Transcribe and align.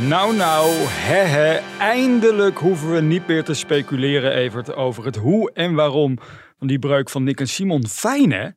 Nou, 0.00 0.36
nou, 0.36 0.72
hehe, 0.86 1.60
eindelijk 1.78 2.58
hoeven 2.58 2.92
we 2.92 3.00
niet 3.00 3.26
meer 3.26 3.44
te 3.44 3.54
speculeren, 3.54 4.32
Evert, 4.32 4.74
over 4.74 5.04
het 5.04 5.16
hoe 5.16 5.52
en 5.52 5.74
waarom 5.74 6.18
van 6.58 6.66
die 6.66 6.78
breuk 6.78 7.10
van 7.10 7.24
Nick 7.24 7.40
en 7.40 7.48
Simon. 7.48 7.86
Fijn, 7.86 8.32
hè? 8.32 8.48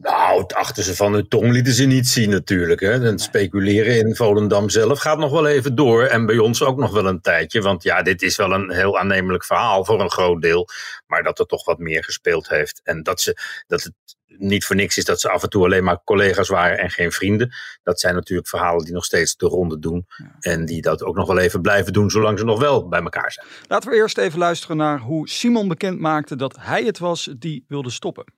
Nou, 0.00 0.40
het 0.40 0.54
achter 0.54 0.82
ze 0.82 0.96
van 0.96 1.12
hun 1.12 1.28
tong 1.28 1.52
lieten 1.52 1.72
ze 1.72 1.84
niet 1.84 2.08
zien 2.08 2.30
natuurlijk. 2.30 2.80
Hè. 2.80 3.06
En 3.06 3.18
speculeren 3.18 3.98
in 3.98 4.16
Volendam 4.16 4.68
zelf 4.68 4.98
gaat 4.98 5.18
nog 5.18 5.30
wel 5.30 5.46
even 5.46 5.74
door. 5.74 6.04
En 6.04 6.26
bij 6.26 6.38
ons 6.38 6.62
ook 6.62 6.78
nog 6.78 6.92
wel 6.92 7.06
een 7.06 7.20
tijdje. 7.20 7.60
Want 7.60 7.82
ja, 7.82 8.02
dit 8.02 8.22
is 8.22 8.36
wel 8.36 8.52
een 8.52 8.70
heel 8.72 8.98
aannemelijk 8.98 9.44
verhaal 9.44 9.84
voor 9.84 10.00
een 10.00 10.10
groot 10.10 10.42
deel. 10.42 10.68
Maar 11.06 11.22
dat 11.22 11.38
er 11.38 11.46
toch 11.46 11.64
wat 11.64 11.78
meer 11.78 12.04
gespeeld 12.04 12.48
heeft. 12.48 12.80
En 12.84 13.02
dat, 13.02 13.20
ze, 13.20 13.36
dat 13.66 13.82
het 13.82 13.92
niet 14.26 14.64
voor 14.64 14.76
niks 14.76 14.96
is 14.96 15.04
dat 15.04 15.20
ze 15.20 15.30
af 15.30 15.42
en 15.42 15.50
toe 15.50 15.64
alleen 15.64 15.84
maar 15.84 16.00
collega's 16.04 16.48
waren 16.48 16.78
en 16.78 16.90
geen 16.90 17.12
vrienden. 17.12 17.54
Dat 17.82 18.00
zijn 18.00 18.14
natuurlijk 18.14 18.48
verhalen 18.48 18.84
die 18.84 18.94
nog 18.94 19.04
steeds 19.04 19.36
de 19.36 19.46
ronde 19.46 19.78
doen. 19.78 20.06
En 20.40 20.64
die 20.64 20.82
dat 20.82 21.02
ook 21.02 21.16
nog 21.16 21.26
wel 21.26 21.38
even 21.38 21.60
blijven 21.60 21.92
doen 21.92 22.10
zolang 22.10 22.38
ze 22.38 22.44
nog 22.44 22.60
wel 22.60 22.88
bij 22.88 23.00
elkaar 23.00 23.32
zijn. 23.32 23.46
Laten 23.66 23.90
we 23.90 23.96
eerst 23.96 24.18
even 24.18 24.38
luisteren 24.38 24.76
naar 24.76 24.98
hoe 24.98 25.28
Simon 25.28 25.68
bekend 25.68 26.00
maakte 26.00 26.36
dat 26.36 26.56
hij 26.60 26.84
het 26.84 26.98
was 26.98 27.34
die 27.38 27.64
wilde 27.68 27.90
stoppen. 27.90 28.37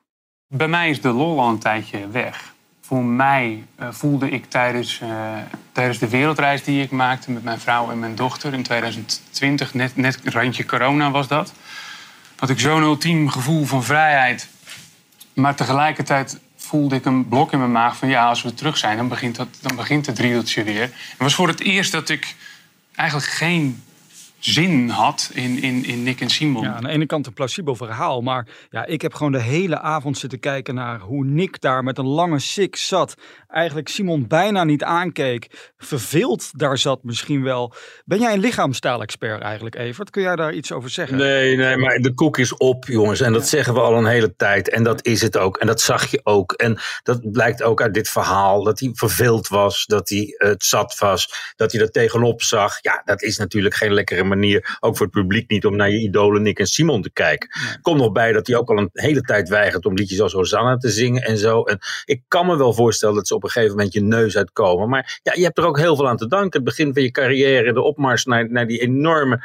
Bij 0.53 0.69
mij 0.69 0.91
is 0.91 1.01
de 1.01 1.09
lol 1.09 1.41
al 1.41 1.48
een 1.48 1.59
tijdje 1.59 2.09
weg. 2.09 2.53
Voor 2.81 3.05
mij 3.05 3.65
uh, 3.81 3.89
voelde 3.91 4.31
ik 4.31 4.45
tijdens, 4.51 5.01
uh, 5.03 5.39
tijdens 5.73 5.98
de 5.98 6.09
wereldreis 6.09 6.65
die 6.65 6.83
ik 6.83 6.91
maakte 6.91 7.31
met 7.31 7.45
mijn 7.45 7.61
vrouw 7.61 7.91
en 7.91 7.98
mijn 7.98 8.15
dochter 8.15 8.53
in 8.53 8.62
2020, 8.62 9.75
net, 9.75 9.97
net 9.97 10.20
randje 10.25 10.65
corona 10.65 11.11
was 11.11 11.29
dat, 11.29 11.53
had 12.37 12.51
ik 12.51 12.61
zo'n 12.61 12.83
ultiem 12.83 13.29
gevoel 13.29 13.65
van 13.65 13.84
vrijheid. 13.84 14.48
Maar 15.34 15.55
tegelijkertijd 15.55 16.41
voelde 16.57 16.97
ik 16.97 17.05
een 17.05 17.29
blok 17.29 17.53
in 17.53 17.59
mijn 17.59 17.73
maag 17.73 17.97
van 17.97 18.09
ja, 18.09 18.29
als 18.29 18.42
we 18.42 18.55
terug 18.55 18.77
zijn, 18.77 18.97
dan 18.97 19.09
begint, 19.09 19.37
dat, 19.37 19.48
dan 19.61 19.77
begint 19.77 20.07
het 20.07 20.19
riedeltje 20.19 20.64
weer. 20.64 20.83
Het 20.83 21.19
was 21.19 21.35
voor 21.35 21.48
het 21.48 21.61
eerst 21.61 21.92
dat 21.92 22.09
ik 22.09 22.35
eigenlijk 22.95 23.31
geen 23.31 23.83
zin 24.41 24.88
had 24.88 25.30
in, 25.34 25.62
in, 25.62 25.84
in 25.84 26.02
Nick 26.02 26.20
en 26.20 26.30
Simon. 26.30 26.62
Ja, 26.62 26.74
aan 26.74 26.83
de 26.83 26.88
ene 26.88 27.06
kant 27.06 27.27
een 27.27 27.33
plausibel 27.33 27.74
verhaal, 27.74 28.20
maar 28.20 28.46
ja, 28.70 28.86
ik 28.86 29.02
heb 29.02 29.14
gewoon 29.14 29.33
de 29.33 29.41
hele 29.41 29.80
avond 29.80 30.19
zitten 30.19 30.41
kijken 30.41 30.74
naar 30.74 31.00
hoe 31.00 31.24
Nick 31.24 31.60
daar 31.60 31.84
met 31.84 31.98
een 31.98 32.06
lange 32.06 32.38
sik 32.38 32.77
zat. 32.77 33.14
Eigenlijk 33.48 33.88
Simon 33.88 34.27
bijna 34.27 34.64
niet 34.64 34.84
aankeek, 34.84 35.72
verveeld 35.78 36.58
daar 36.58 36.78
zat 36.78 37.02
misschien 37.02 37.42
wel. 37.42 37.74
Ben 38.05 38.18
jij 38.18 38.33
een 38.33 38.41
lichaamstaalexpert 38.41 39.42
eigenlijk, 39.42 39.74
Evert? 39.74 40.11
Kun 40.11 40.22
jij 40.22 40.36
daar 40.36 40.52
iets 40.52 40.72
over 40.72 40.91
zeggen? 40.91 41.16
Nee, 41.16 41.56
nee, 41.56 41.77
maar 41.77 41.98
de 41.98 42.14
koek 42.14 42.38
is 42.38 42.56
op, 42.56 42.84
jongens. 42.84 43.20
En 43.20 43.33
dat 43.33 43.48
zeggen 43.48 43.74
we 43.74 43.80
al 43.80 43.96
een 43.96 44.06
hele 44.06 44.36
tijd. 44.36 44.70
En 44.70 44.83
dat 44.83 45.06
is 45.06 45.22
het 45.22 45.36
ook. 45.36 45.56
En 45.56 45.66
dat 45.66 45.80
zag 45.80 46.11
je 46.11 46.20
ook. 46.22 46.52
En 46.52 46.78
dat 47.02 47.33
blijkt 47.33 47.62
ook 47.62 47.83
uit 47.83 47.94
dit 47.94 48.08
verhaal. 48.08 48.64
Dat 48.64 48.80
hij 48.80 48.91
verveeld 48.92 49.48
was, 49.48 49.86
dat 49.86 50.08
hij 50.08 50.34
het 50.36 50.64
zat 50.64 50.98
was, 50.98 51.52
dat 51.56 51.72
hij 51.72 51.80
er 51.80 51.91
tegenop 51.91 52.42
zag. 52.42 52.78
Ja, 52.83 53.02
dat 53.05 53.22
is 53.22 53.38
natuurlijk 53.38 53.74
geen 53.74 53.92
lekkere 53.92 54.24
manier, 54.31 54.78
ook 54.81 54.97
voor 54.97 55.06
het 55.06 55.14
publiek 55.14 55.50
niet, 55.50 55.67
om 55.67 55.77
naar 55.77 55.91
je 55.91 56.00
idolen 56.00 56.42
Nick 56.42 56.59
en 56.59 56.67
Simon 56.67 57.03
te 57.03 57.11
kijken. 57.12 57.48
Kom 57.83 57.97
nog 57.97 58.12
bij 58.12 58.33
dat 58.33 58.47
hij 58.47 58.56
ook 58.56 58.69
al 58.69 58.78
een 58.78 58.91
hele 58.92 59.20
tijd 59.20 59.48
weigert 59.48 59.86
om 59.86 59.95
liedjes 59.95 60.20
als 60.20 60.33
Hosanna 60.33 60.77
te 60.77 60.91
zingen 60.91 61.23
en 61.23 61.39
zo. 61.39 61.62
En 61.62 61.78
ik 62.05 62.23
kan 62.28 62.47
me 62.47 62.56
wel 62.56 62.73
voorstellen 62.73 63.14
dat 63.14 63.27
ze 63.27 63.35
op 63.35 63.45
een 63.45 63.51
gegeven 63.51 63.77
moment 63.77 63.92
je 63.92 64.02
neus 64.02 64.36
uitkomen. 64.36 64.89
Maar 64.89 65.20
ja, 65.23 65.33
je 65.35 65.42
hebt 65.42 65.58
er 65.58 65.67
ook 65.67 65.79
heel 65.79 65.96
veel 65.96 66.08
aan 66.08 66.17
te 66.17 66.27
danken. 66.27 66.61
Het 66.61 66.64
begin 66.64 66.92
van 66.92 67.02
je 67.02 67.11
carrière, 67.11 67.73
de 67.73 67.83
opmars 67.83 68.24
naar, 68.24 68.51
naar 68.51 68.67
die 68.67 68.79
enorme, 68.79 69.42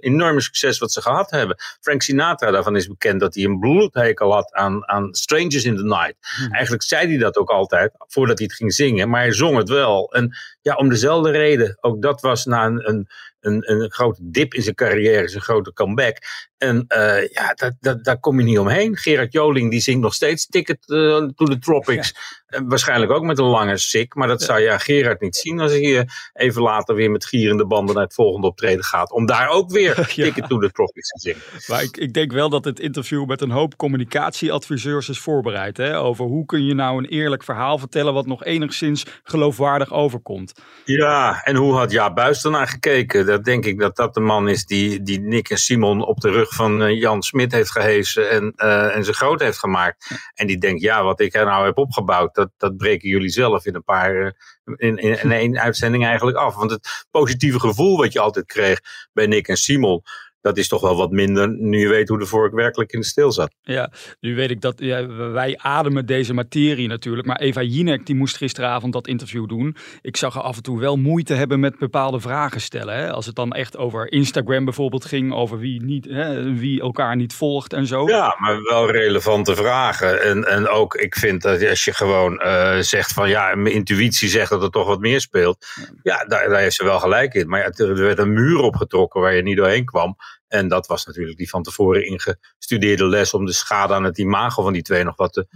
enorme 0.00 0.40
succes 0.40 0.78
wat 0.78 0.92
ze 0.92 1.02
gehad 1.02 1.30
hebben. 1.30 1.56
Frank 1.80 2.02
Sinatra, 2.02 2.50
daarvan 2.50 2.76
is 2.76 2.86
bekend 2.86 3.20
dat 3.20 3.34
hij 3.34 3.44
een 3.44 3.58
bloedhekel 3.58 4.32
had 4.32 4.52
aan, 4.52 4.88
aan 4.88 5.14
Strangers 5.14 5.64
in 5.64 5.76
the 5.76 5.84
Night. 5.84 6.14
Eigenlijk 6.50 6.82
zei 6.82 7.06
hij 7.08 7.18
dat 7.18 7.36
ook 7.36 7.50
altijd, 7.50 7.92
voordat 7.98 8.38
hij 8.38 8.46
het 8.46 8.56
ging 8.56 8.74
zingen. 8.74 9.08
Maar 9.08 9.20
hij 9.20 9.32
zong 9.32 9.56
het 9.56 9.68
wel. 9.68 10.12
En 10.12 10.36
ja, 10.62 10.74
om 10.74 10.88
dezelfde 10.88 11.30
reden. 11.30 11.76
Ook 11.80 12.02
dat 12.02 12.20
was 12.20 12.44
na 12.44 12.66
een, 12.66 12.88
een 12.88 13.08
een, 13.40 13.70
een 13.70 13.90
grote 13.90 14.30
dip 14.30 14.54
in 14.54 14.62
zijn 14.62 14.74
carrière, 14.74 15.28
zijn 15.28 15.42
grote 15.42 15.72
comeback. 15.72 16.16
En 16.60 16.84
uh, 16.88 17.28
ja, 17.28 17.54
dat, 17.54 17.74
dat, 17.80 18.04
daar 18.04 18.20
kom 18.20 18.38
je 18.38 18.44
niet 18.44 18.58
omheen. 18.58 18.96
Gerard 18.96 19.32
Joling 19.32 19.70
die 19.70 19.80
zingt 19.80 20.00
nog 20.00 20.14
steeds 20.14 20.46
Ticket 20.46 20.78
uh, 20.86 21.16
to 21.16 21.44
the 21.44 21.58
Tropics. 21.58 22.14
Ja. 22.48 22.64
waarschijnlijk 22.66 23.12
ook 23.12 23.22
met 23.22 23.38
een 23.38 23.44
lange 23.44 23.78
sik. 23.78 24.14
Maar 24.14 24.28
dat 24.28 24.40
ja. 24.40 24.46
zou 24.46 24.60
je 24.60 24.70
aan 24.70 24.80
Gerard 24.80 25.20
niet 25.20 25.36
zien 25.36 25.60
als 25.60 25.72
hij 25.72 26.08
even 26.32 26.62
later 26.62 26.94
weer 26.94 27.10
met 27.10 27.24
gierende 27.24 27.66
banden 27.66 27.94
naar 27.94 28.04
het 28.04 28.14
volgende 28.14 28.46
optreden 28.46 28.84
gaat. 28.84 29.12
Om 29.12 29.26
daar 29.26 29.48
ook 29.48 29.70
weer 29.70 29.96
ja. 30.14 30.24
Ticket 30.24 30.48
to 30.48 30.58
the 30.58 30.70
Tropics 30.70 31.08
te 31.08 31.20
zingen. 31.20 31.42
Maar 31.66 31.82
ik, 31.82 31.96
ik 31.96 32.12
denk 32.12 32.32
wel 32.32 32.48
dat 32.48 32.64
het 32.64 32.80
interview 32.80 33.26
met 33.26 33.40
een 33.40 33.50
hoop 33.50 33.76
communicatieadviseurs 33.76 35.08
is 35.08 35.18
voorbereid. 35.18 35.76
Hè? 35.76 35.98
Over 35.98 36.24
hoe 36.24 36.44
kun 36.44 36.64
je 36.64 36.74
nou 36.74 36.98
een 36.98 37.08
eerlijk 37.08 37.42
verhaal 37.42 37.78
vertellen 37.78 38.14
wat 38.14 38.26
nog 38.26 38.44
enigszins 38.44 39.04
geloofwaardig 39.22 39.92
overkomt. 39.92 40.52
Ja, 40.84 41.42
en 41.44 41.56
hoe 41.56 41.74
had 41.74 41.90
Jaap 41.90 42.14
Buis 42.14 42.44
ernaar 42.44 42.68
gekeken? 42.68 43.26
Dat 43.26 43.44
denk 43.44 43.64
ik 43.64 43.78
dat 43.78 43.96
dat 43.96 44.14
de 44.14 44.20
man 44.20 44.48
is 44.48 44.66
die, 44.66 45.02
die 45.02 45.20
Nick 45.20 45.50
en 45.50 45.58
Simon 45.58 46.04
op 46.04 46.20
de 46.20 46.30
rug 46.30 46.49
van 46.54 46.82
uh, 46.82 47.00
Jan 47.00 47.22
Smit 47.22 47.52
heeft 47.52 47.70
gehezen 47.70 48.30
en, 48.30 48.52
uh, 48.56 48.96
en 48.96 49.04
ze 49.04 49.12
groot 49.12 49.40
heeft 49.40 49.58
gemaakt. 49.58 50.20
En 50.34 50.46
die 50.46 50.58
denkt, 50.58 50.82
ja, 50.82 51.02
wat 51.02 51.20
ik 51.20 51.34
er 51.34 51.44
nou 51.44 51.64
heb 51.64 51.78
opgebouwd, 51.78 52.34
dat, 52.34 52.50
dat 52.56 52.76
breken 52.76 53.08
jullie 53.08 53.28
zelf 53.28 53.66
in 53.66 53.74
een 53.74 53.84
paar, 53.84 54.14
uh, 54.14 54.30
in, 54.76 54.96
in, 54.96 55.22
in 55.22 55.32
één 55.32 55.58
uitzending 55.58 56.04
eigenlijk 56.04 56.36
af. 56.36 56.54
Want 56.54 56.70
het 56.70 57.06
positieve 57.10 57.60
gevoel 57.60 57.96
wat 57.96 58.12
je 58.12 58.20
altijd 58.20 58.46
kreeg 58.46 58.80
bij 59.12 59.26
Nick 59.26 59.48
en 59.48 59.56
Simon, 59.56 60.02
dat 60.40 60.58
is 60.58 60.68
toch 60.68 60.80
wel 60.80 60.96
wat 60.96 61.10
minder 61.10 61.48
nu 61.48 61.78
je 61.78 61.88
weet 61.88 62.08
hoe 62.08 62.18
de 62.18 62.26
vork 62.26 62.54
werkelijk 62.54 62.92
in 62.92 63.00
de 63.00 63.06
stil 63.06 63.32
zat. 63.32 63.54
Ja, 63.62 63.92
nu 64.20 64.34
weet 64.34 64.50
ik 64.50 64.60
dat 64.60 64.74
ja, 64.78 65.06
wij 65.32 65.58
ademen 65.58 66.06
deze 66.06 66.34
materie 66.34 66.88
natuurlijk. 66.88 67.26
Maar 67.26 67.40
Eva 67.40 67.62
Jinek 67.62 68.06
die 68.06 68.14
moest 68.14 68.36
gisteravond 68.36 68.92
dat 68.92 69.06
interview 69.06 69.48
doen. 69.48 69.76
Ik 70.02 70.16
zag 70.16 70.34
haar 70.34 70.42
af 70.42 70.56
en 70.56 70.62
toe 70.62 70.80
wel 70.80 70.96
moeite 70.96 71.34
hebben 71.34 71.60
met 71.60 71.78
bepaalde 71.78 72.20
vragen 72.20 72.60
stellen. 72.60 72.94
Hè? 72.94 73.10
Als 73.12 73.26
het 73.26 73.34
dan 73.34 73.52
echt 73.52 73.76
over 73.76 74.12
Instagram 74.12 74.64
bijvoorbeeld 74.64 75.04
ging, 75.04 75.32
over 75.32 75.58
wie, 75.58 75.82
niet, 75.82 76.04
hè, 76.04 76.54
wie 76.54 76.80
elkaar 76.80 77.16
niet 77.16 77.34
volgt 77.34 77.72
en 77.72 77.86
zo. 77.86 78.08
Ja, 78.08 78.36
maar 78.38 78.62
wel 78.62 78.90
relevante 78.90 79.54
vragen. 79.54 80.22
En, 80.22 80.44
en 80.44 80.68
ook, 80.68 80.94
ik 80.94 81.14
vind 81.14 81.42
dat 81.42 81.68
als 81.68 81.84
je 81.84 81.94
gewoon 81.94 82.40
uh, 82.44 82.78
zegt 82.78 83.12
van 83.12 83.28
ja, 83.28 83.54
mijn 83.54 83.74
intuïtie 83.74 84.28
zegt 84.28 84.50
dat 84.50 84.62
er 84.62 84.70
toch 84.70 84.86
wat 84.86 85.00
meer 85.00 85.20
speelt. 85.20 85.66
Ja, 85.74 85.84
ja 86.02 86.24
daar, 86.24 86.48
daar 86.48 86.60
heeft 86.60 86.74
ze 86.74 86.84
wel 86.84 86.98
gelijk 86.98 87.34
in. 87.34 87.48
Maar 87.48 87.60
ja, 87.60 87.84
er 87.84 87.94
werd 87.94 88.18
een 88.18 88.32
muur 88.32 88.58
opgetrokken 88.58 89.20
waar 89.20 89.34
je 89.34 89.42
niet 89.42 89.56
doorheen 89.56 89.84
kwam. 89.84 90.16
En 90.48 90.68
dat 90.68 90.86
was 90.86 91.06
natuurlijk 91.06 91.38
die 91.38 91.48
van 91.48 91.62
tevoren 91.62 92.06
ingestudeerde 92.06 93.06
les 93.06 93.34
om 93.34 93.44
de 93.44 93.52
schade 93.52 93.94
aan 93.94 94.04
het 94.04 94.18
imago 94.18 94.62
van 94.62 94.72
die 94.72 94.82
twee 94.82 95.04
nog 95.04 95.16
wat 95.16 95.32
te, 95.32 95.46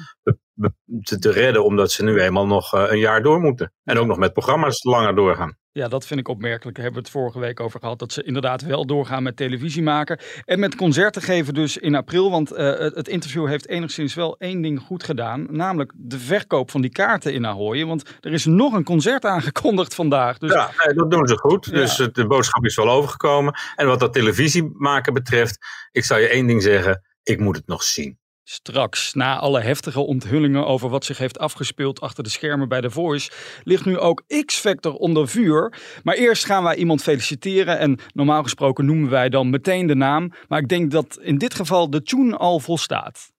te, 1.03 1.19
te 1.19 1.31
redden. 1.31 1.65
Omdat 1.65 1.93
ze 1.93 2.05
nu 2.05 2.21
eenmaal 2.21 2.47
nog 2.47 2.73
een 2.73 2.99
jaar 2.99 3.23
door 3.23 3.41
moeten. 3.41 3.73
En 3.85 3.99
ook 3.99 4.07
nog 4.07 4.19
met 4.19 4.33
programma's 4.33 4.85
langer 4.85 5.15
doorgaan. 5.15 5.57
Ja, 5.73 5.89
dat 5.89 6.07
vind 6.07 6.21
ik 6.21 6.29
opmerkelijk. 6.29 6.77
Daar 6.77 6.85
hebben 6.85 7.03
we 7.03 7.09
het 7.09 7.19
vorige 7.19 7.39
week 7.39 7.61
over 7.61 7.81
gehad. 7.81 7.99
Dat 7.99 8.13
ze 8.13 8.23
inderdaad 8.23 8.63
wel 8.63 8.87
doorgaan 8.87 9.23
met 9.23 9.37
televisie 9.37 9.83
maken. 9.83 10.19
En 10.45 10.59
met 10.61 10.77
concerten 10.77 11.23
geven 11.23 11.55
dus 11.55 11.77
in 11.77 11.95
april. 11.95 12.31
Want 12.31 12.53
uh, 12.53 12.59
het 12.79 13.09
interview 13.09 13.47
heeft 13.47 13.69
enigszins 13.69 14.15
wel 14.15 14.37
één 14.39 14.63
ding 14.63 14.81
goed 14.81 15.05
gedaan. 15.05 15.47
Namelijk 15.51 15.93
de 15.97 16.19
verkoop 16.19 16.71
van 16.71 16.81
die 16.81 16.91
kaarten 16.91 17.33
in 17.33 17.47
Ahoy. 17.47 17.85
Want 17.85 18.19
er 18.21 18.33
is 18.33 18.45
nog 18.45 18.73
een 18.73 18.85
concert 18.85 19.25
aangekondigd 19.25 19.95
vandaag. 19.95 20.39
Dus... 20.39 20.53
Ja, 20.53 20.71
nee, 20.85 20.95
dat 20.95 21.11
doen 21.11 21.27
ze 21.27 21.39
goed. 21.39 21.65
Ja. 21.65 21.73
Dus 21.73 21.97
de 22.13 22.27
boodschap 22.27 22.65
is 22.65 22.77
wel 22.77 22.91
overgekomen. 22.91 23.55
En 23.77 23.87
wat 23.87 24.01
dat 24.01 24.13
televisie 24.13 24.71
maken 24.75 25.13
betreft. 25.13 25.59
Ik 25.91 26.05
zou 26.05 26.21
je 26.21 26.29
één 26.29 26.47
ding 26.47 26.63
zeggen. 26.63 27.03
Ik 27.23 27.41
moet 27.41 27.57
het 27.57 27.67
nog 27.67 27.83
zien. 27.83 28.19
Straks, 28.47 29.15
na 29.15 29.39
alle 29.39 29.61
heftige 29.61 30.01
onthullingen 30.01 30.67
over 30.67 30.89
wat 30.89 31.05
zich 31.05 31.19
heeft 31.19 31.39
afgespeeld 31.39 32.01
achter 32.01 32.23
de 32.25 32.31
schermen 32.31 32.69
bij 32.69 32.81
The 32.81 32.91
Voice, 32.91 33.31
ligt 33.63 33.85
nu 33.85 33.99
ook 33.99 34.23
X-Factor 34.45 34.95
onder 34.95 35.29
vuur. 35.29 35.73
Maar 36.03 36.15
eerst 36.15 36.45
gaan 36.45 36.63
wij 36.63 36.77
iemand 36.77 37.03
feliciteren 37.03 37.79
en 37.79 37.99
normaal 38.15 38.43
gesproken 38.43 38.85
noemen 38.85 39.11
wij 39.11 39.29
dan 39.29 39.51
meteen 39.51 39.87
de 39.87 39.95
naam. 39.95 40.33
Maar 40.49 40.59
ik 40.59 40.69
denk 40.69 40.91
dat 40.91 41.19
in 41.21 41.39
dit 41.39 41.55
geval 41.55 41.91
de 41.91 42.03
tune 42.03 42.37
al 42.37 42.61
volstaat. 42.61 43.31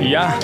Ja, 0.00 0.38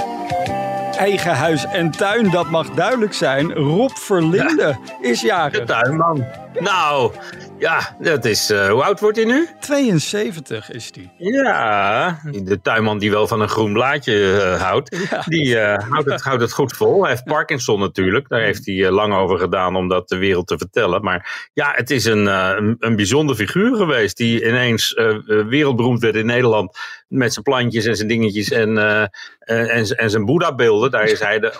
eigen 0.96 1.34
huis 1.34 1.64
en 1.64 1.90
tuin, 1.90 2.30
dat 2.30 2.50
mag 2.50 2.70
duidelijk 2.70 3.12
zijn. 3.12 3.52
Rob 3.52 3.90
Verlinde 3.90 4.78
is 5.00 5.20
De 5.20 5.26
jarig. 5.26 5.64
tuinman. 5.64 6.24
Nou, 6.58 7.12
ja, 7.58 7.96
dat 8.00 8.24
is. 8.24 8.50
eh, 8.50 8.68
hoe 8.68 8.82
oud 8.84 9.00
wordt 9.00 9.16
hij 9.16 9.26
nu? 9.26 9.48
72 9.60 10.70
is 10.70 10.92
die. 10.92 11.10
Ja, 11.18 12.20
de 12.32 12.60
tuinman 12.60 12.98
die 12.98 13.10
wel 13.10 13.26
van 13.26 13.40
een 13.40 13.48
groen 13.48 13.72
blaadje 13.72 14.40
eh, 14.40 14.62
houdt, 14.62 14.96
Ja. 15.10 15.22
die 15.26 15.58
eh, 15.58 15.88
houdt, 15.90 16.10
het, 16.10 16.20
houdt 16.22 16.40
het 16.42 16.52
goed 16.52 16.72
vol. 16.72 17.00
Hij 17.00 17.10
heeft 17.10 17.24
Parkinson 17.24 17.80
natuurlijk, 17.80 18.28
daar 18.28 18.40
heeft 18.40 18.66
hij 18.66 18.90
lang 18.90 19.14
over 19.14 19.38
gedaan 19.38 19.76
om 19.76 19.88
dat 19.88 20.08
de 20.08 20.16
wereld 20.16 20.46
te 20.46 20.58
vertellen. 20.58 21.02
Maar 21.02 21.50
ja, 21.52 21.72
het 21.74 21.90
is 21.90 22.04
een, 22.04 22.26
een, 22.26 22.76
een 22.78 22.96
bijzonder 22.96 23.36
figuur 23.36 23.76
geweest 23.76 24.16
die 24.16 24.46
ineens 24.46 24.94
wereldberoemd 25.26 26.00
werd 26.00 26.14
in 26.14 26.26
Nederland 26.26 26.78
met 27.08 27.32
zijn 27.32 27.44
plantjes 27.44 27.84
en 27.84 27.96
zijn 27.96 28.08
dingetjes 28.08 28.50
en, 28.50 28.78
en, 28.78 29.10
en, 29.68 29.86
en 29.86 30.10
zijn 30.10 30.24
Boeddha-beelden. 30.24 30.90
Daar 30.90 31.04
is 31.04 31.20
hij 31.20 31.38
de, 31.38 31.52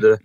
de, 0.00 0.20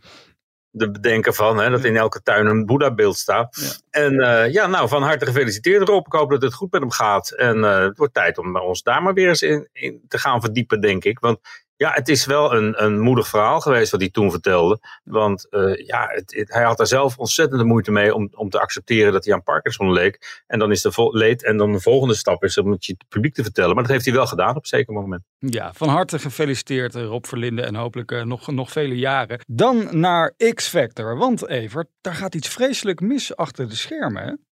de, 0.72 0.86
de 0.86 0.92
bedenker 0.92 1.34
van, 1.34 1.58
hè, 1.58 1.70
dat 1.70 1.84
in 1.84 1.98
elke 1.98 2.22
tuin 2.22 2.46
een 2.46 2.66
Boeddha-beeld 2.66 3.18
staat. 3.18 3.82
En 3.90 4.20
eh, 4.20 4.52
ja, 4.52 4.68
nou, 4.68 4.88
van 4.88 5.04
harte 5.04 5.26
gefeliciteerd 5.26 5.88
Rob. 5.88 6.06
Ik 6.06 6.14
hoop 6.14 6.30
dat 6.30 6.42
het 6.42 6.54
goed 6.54 6.72
met 6.72 6.82
hem 6.82 6.92
gaat. 6.92 7.30
En 7.30 7.64
eh, 7.64 7.80
het 7.80 7.98
wordt 7.98 8.14
tijd 8.14 8.38
om 8.38 8.58
ons 8.58 8.84
daar 8.84 9.04
maar 9.04 9.14
weer 9.14 9.28
eens 9.28 9.42
in, 9.42 9.70
in 9.74 10.02
te 10.08 10.18
gaan 10.18 10.42
verdiepen, 10.42 10.82
denk 10.82 11.04
ik. 11.04 11.20
Want 11.20 11.40
ja, 11.82 11.92
het 11.94 12.10
is 12.10 12.26
wel 12.26 12.54
een, 12.54 12.84
een 12.84 13.00
moedig 13.00 13.28
verhaal 13.28 13.60
geweest 13.60 13.92
wat 13.92 14.00
hij 14.02 14.10
toen 14.10 14.32
vertelde. 14.32 14.80
Want 15.04 15.50
eh, 15.50 15.86
ja, 15.86 16.08
het, 16.08 16.50
hij 16.52 16.64
had 16.64 16.78
daar 16.78 16.88
zelf 16.88 17.18
ontzettende 17.18 17.64
moeite 17.64 17.92
mee 17.92 18.16
om, 18.16 18.30
om 18.32 18.50
te 18.50 18.60
accepteren 18.60 19.12
dat 19.12 19.26
hij 19.26 19.34
aan 19.34 19.44
Parkinson 19.44 19.92
leek. 19.92 20.44
En 20.48 20.60
dan 20.60 20.72
is 20.72 20.82
de 20.82 21.10
leed. 21.12 21.44
En 21.44 21.58
dan 21.58 21.72
de 21.72 21.80
volgende 21.80 22.14
stap 22.14 22.44
is 22.44 22.58
om 22.58 22.72
het 22.72 22.86
je 22.86 22.98
publiek 23.10 23.34
te 23.34 23.44
vertellen. 23.44 23.74
Maar 23.74 23.84
dat 23.84 23.92
heeft 23.92 24.06
hij 24.06 24.14
wel 24.14 24.28
gedaan 24.28 24.50
op 24.50 24.56
een 24.56 24.66
zeker 24.66 24.94
moment. 24.94 25.24
Ja, 25.38 25.74
van 25.74 25.88
harte 25.88 26.20
gefeliciteerd 26.20 26.96
Rob 26.96 27.26
Verlinde 27.26 27.62
en 27.62 27.76
hopelijk 27.76 28.12
eh, 28.12 28.24
nog, 28.24 28.52
nog 28.52 28.72
vele 28.72 28.96
jaren. 28.96 29.40
Dan 29.48 30.00
naar 30.00 30.34
X-Factor, 30.54 31.18
want 31.18 31.48
Evert, 31.48 31.88
daar 32.02 32.16
gaat 32.16 32.36
iets 32.36 32.48
vreselijk 32.48 33.00
mis 33.00 33.36
achter 33.36 33.70
de 33.70 33.76
schermen. 33.76 34.46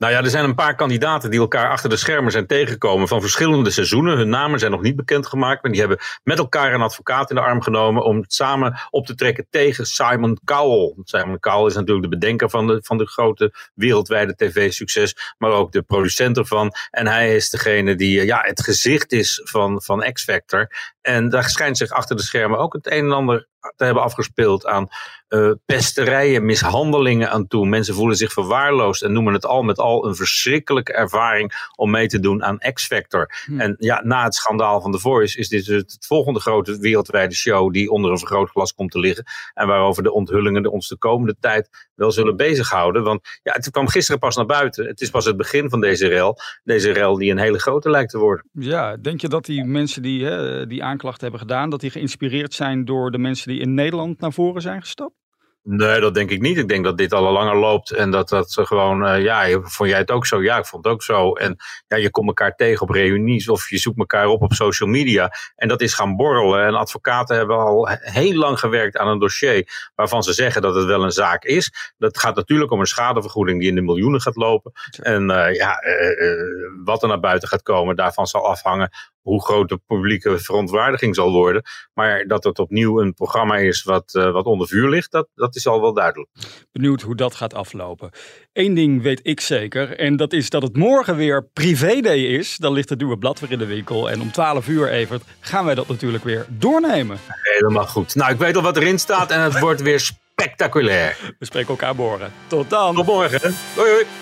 Nou 0.00 0.12
ja, 0.12 0.18
er 0.18 0.30
zijn 0.30 0.44
een 0.44 0.54
paar 0.54 0.74
kandidaten 0.74 1.30
die 1.30 1.40
elkaar 1.40 1.70
achter 1.70 1.90
de 1.90 1.96
schermen 1.96 2.32
zijn 2.32 2.46
tegengekomen 2.46 3.08
van 3.08 3.20
verschillende 3.20 3.70
seizoenen. 3.70 4.16
Hun 4.16 4.28
namen 4.28 4.58
zijn 4.58 4.70
nog 4.70 4.82
niet 4.82 4.96
bekendgemaakt, 4.96 5.62
maar 5.62 5.70
die 5.70 5.80
hebben 5.80 5.98
met 6.22 6.38
elkaar 6.38 6.74
een 6.74 6.80
advocaat 6.80 7.30
in 7.30 7.36
de 7.36 7.42
arm 7.42 7.62
genomen 7.62 8.04
om 8.04 8.24
samen 8.26 8.80
op 8.90 9.06
te 9.06 9.14
trekken 9.14 9.46
tegen 9.50 9.86
Simon 9.86 10.38
Cowell. 10.44 10.94
Simon 11.04 11.38
Cowell 11.38 11.66
is 11.66 11.74
natuurlijk 11.74 12.10
de 12.10 12.18
bedenker 12.18 12.50
van 12.50 12.66
de, 12.66 12.80
van 12.82 12.98
de 12.98 13.06
grote 13.06 13.54
wereldwijde 13.74 14.36
tv-succes, 14.36 15.34
maar 15.38 15.50
ook 15.50 15.72
de 15.72 15.82
producent 15.82 16.36
ervan. 16.36 16.72
En 16.90 17.06
hij 17.06 17.34
is 17.34 17.50
degene 17.50 17.94
die 17.94 18.20
eh, 18.20 18.26
ja, 18.26 18.40
het 18.46 18.62
gezicht 18.62 19.12
is 19.12 19.40
van, 19.44 19.82
van 19.82 20.12
X-Factor. 20.12 20.68
En 21.00 21.28
daar 21.28 21.48
schijnt 21.48 21.76
zich 21.76 21.90
achter 21.90 22.16
de 22.16 22.22
schermen 22.22 22.58
ook 22.58 22.72
het 22.72 22.86
een 22.86 23.04
en 23.04 23.12
ander 23.12 23.48
te 23.76 23.84
hebben 23.84 24.02
afgespeeld 24.02 24.66
aan 24.66 24.88
eh, 25.28 25.50
pesterijen, 25.66 26.44
mishandelingen 26.44 27.30
aan 27.30 27.46
toe. 27.46 27.66
Mensen 27.66 27.94
voelen 27.94 28.16
zich 28.16 28.32
verwaarloosd 28.32 29.02
en 29.02 29.12
noemen 29.12 29.32
het 29.32 29.46
al 29.46 29.62
met 29.62 29.78
al 29.78 30.06
een 30.06 30.14
verschrikkelijke 30.14 30.92
ervaring 30.92 31.68
om 31.76 31.90
mee 31.90 32.06
te 32.06 32.20
doen 32.20 32.44
aan 32.44 32.58
X-Factor. 32.72 33.30
Hm. 33.44 33.60
En 33.60 33.74
ja, 33.78 34.00
na 34.04 34.24
het 34.24 34.34
schandaal 34.34 34.80
van 34.80 34.92
The 34.92 34.98
Voice 34.98 35.38
is 35.38 35.48
dit 35.48 35.66
het 35.66 35.96
volgende 36.06 36.40
grote 36.40 36.78
wereldwijde 36.78 37.34
show 37.34 37.72
die 37.72 37.90
onder 37.90 38.10
een 38.10 38.18
vergrootglas 38.18 38.74
komt 38.74 38.90
te 38.90 38.98
liggen. 38.98 39.24
En 39.54 39.66
waarover 39.66 40.02
de 40.02 40.12
onthullingen 40.12 40.66
ons 40.66 40.88
de 40.88 40.96
komende 40.96 41.36
tijd 41.40 41.88
wel 41.94 42.12
zullen 42.12 42.36
bezighouden. 42.36 43.02
Want 43.02 43.20
ja, 43.42 43.52
het 43.52 43.70
kwam 43.70 43.88
gisteren 43.88 44.20
pas 44.20 44.36
naar 44.36 44.46
buiten. 44.46 44.86
Het 44.86 45.00
is 45.00 45.10
pas 45.10 45.24
het 45.24 45.36
begin 45.36 45.70
van 45.70 45.80
deze 45.80 46.08
rel. 46.08 46.38
Deze 46.64 46.92
rel 46.92 47.14
die 47.14 47.30
een 47.30 47.38
hele 47.38 47.58
grote 47.58 47.90
lijkt 47.90 48.10
te 48.10 48.18
worden. 48.18 48.46
Ja, 48.52 48.96
denk 48.96 49.20
je 49.20 49.28
dat 49.28 49.44
die 49.44 49.64
mensen 49.64 50.02
die 50.02 50.24
hè, 50.24 50.66
die 50.66 50.82
aanklacht 50.90 51.20
hebben 51.20 51.40
gedaan, 51.40 51.70
dat 51.70 51.80
die 51.80 51.90
geïnspireerd 51.90 52.54
zijn 52.54 52.84
door 52.84 53.10
de 53.10 53.18
mensen 53.18 53.48
die 53.48 53.60
in 53.60 53.74
Nederland 53.74 54.20
naar 54.20 54.32
voren 54.32 54.62
zijn 54.62 54.80
gestapt? 54.80 55.14
Nee, 55.62 56.00
dat 56.00 56.14
denk 56.14 56.30
ik 56.30 56.40
niet. 56.40 56.58
Ik 56.58 56.68
denk 56.68 56.84
dat 56.84 56.98
dit 56.98 57.12
al 57.12 57.32
langer 57.32 57.56
loopt 57.56 57.90
en 57.90 58.10
dat 58.10 58.28
dat 58.28 58.50
ze 58.50 58.66
gewoon, 58.66 59.06
eh, 59.06 59.22
ja, 59.22 59.60
vond 59.62 59.88
jij 59.88 59.98
het 59.98 60.10
ook 60.10 60.26
zo? 60.26 60.42
Ja, 60.42 60.58
ik 60.58 60.66
vond 60.66 60.84
het 60.84 60.92
ook 60.92 61.02
zo. 61.02 61.32
En 61.32 61.56
ja, 61.86 61.96
je 61.96 62.10
komt 62.10 62.26
elkaar 62.26 62.54
tegen 62.54 62.82
op 62.82 62.90
reunies 62.90 63.48
of 63.48 63.70
je 63.70 63.78
zoekt 63.78 63.98
elkaar 63.98 64.26
op 64.26 64.42
op 64.42 64.52
social 64.52 64.88
media. 64.88 65.32
En 65.56 65.68
dat 65.68 65.80
is 65.80 65.94
gaan 65.94 66.16
borrelen. 66.16 66.66
En 66.66 66.74
advocaten 66.74 67.36
hebben 67.36 67.56
al 67.56 67.88
he- 67.88 67.96
heel 68.00 68.34
lang 68.34 68.58
gewerkt 68.58 68.96
aan 68.96 69.08
een 69.08 69.18
dossier 69.18 69.90
waarvan 69.94 70.22
ze 70.22 70.32
zeggen 70.32 70.62
dat 70.62 70.74
het 70.74 70.84
wel 70.84 71.04
een 71.04 71.10
zaak 71.10 71.44
is. 71.44 71.92
Dat 71.98 72.18
gaat 72.18 72.36
natuurlijk 72.36 72.70
om 72.70 72.80
een 72.80 72.86
schadevergoeding 72.86 73.60
die 73.60 73.68
in 73.68 73.74
de 73.74 73.82
miljoenen 73.82 74.20
gaat 74.20 74.36
lopen. 74.36 74.72
En 75.02 75.30
eh, 75.30 75.54
ja, 75.54 75.78
eh, 75.78 76.36
wat 76.84 77.02
er 77.02 77.08
naar 77.08 77.20
buiten 77.20 77.48
gaat 77.48 77.62
komen, 77.62 77.96
daarvan 77.96 78.26
zal 78.26 78.46
afhangen 78.46 78.90
hoe 79.22 79.44
groot 79.44 79.68
de 79.68 79.80
publieke 79.86 80.38
verontwaardiging 80.38 81.14
zal 81.14 81.32
worden. 81.32 81.62
Maar 81.94 82.26
dat 82.26 82.44
het 82.44 82.58
opnieuw 82.58 83.00
een 83.00 83.14
programma 83.14 83.56
is 83.56 83.82
wat, 83.82 84.14
eh, 84.14 84.30
wat 84.30 84.44
onder 84.44 84.68
vuur 84.68 84.88
ligt, 84.88 85.12
dat, 85.12 85.28
dat 85.34 85.56
is 85.56 85.66
al 85.66 85.80
wel 85.80 85.94
duidelijk. 85.94 86.30
Benieuwd 86.72 87.02
hoe 87.02 87.14
dat 87.14 87.34
gaat 87.34 87.54
aflopen. 87.54 88.10
Eén 88.52 88.74
ding 88.74 89.02
weet 89.02 89.20
ik 89.22 89.40
zeker 89.40 89.98
en 89.98 90.16
dat 90.16 90.32
is 90.32 90.50
dat 90.50 90.62
het 90.62 90.76
morgen 90.76 91.16
weer 91.16 91.44
privéday 91.52 92.18
is. 92.18 92.56
Dan 92.56 92.72
ligt 92.72 92.88
het 92.88 92.98
nieuwe 92.98 93.18
blad 93.18 93.40
weer 93.40 93.52
in 93.52 93.58
de 93.58 93.66
winkel 93.66 94.10
en 94.10 94.20
om 94.20 94.32
12 94.32 94.68
uur 94.68 94.88
Evert 94.88 95.22
gaan 95.40 95.64
wij 95.64 95.74
dat 95.74 95.88
natuurlijk 95.88 96.24
weer 96.24 96.46
doornemen. 96.48 97.18
Helemaal 97.42 97.86
goed. 97.86 98.14
Nou, 98.14 98.32
ik 98.32 98.38
weet 98.38 98.56
al 98.56 98.62
wat 98.62 98.76
erin 98.76 98.98
staat 98.98 99.30
en 99.30 99.40
het 99.40 99.58
wordt 99.58 99.82
weer 99.82 100.00
spectaculair. 100.00 101.34
We 101.38 101.44
spreken 101.44 101.68
elkaar 101.68 101.94
morgen. 101.94 102.32
Tot 102.46 102.70
dan! 102.70 102.94
Tot 102.94 103.06
morgen. 103.06 103.54
Hoi 103.74 103.90
hoi. 103.90 104.19